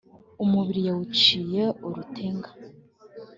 [0.43, 2.49] umubiri yawuciye urutenga.